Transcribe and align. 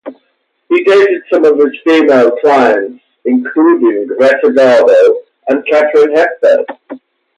He 0.67 0.83
dated 0.83 1.21
some 1.31 1.45
of 1.45 1.57
his 1.57 1.77
female 1.85 2.31
clients, 2.37 3.03
including 3.25 4.07
Greta 4.07 4.47
Garbo 4.47 5.19
and 5.47 5.63
Katharine 5.67 6.15
Hepburn. 6.15 6.65